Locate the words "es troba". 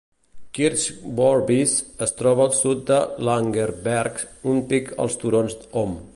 2.05-2.47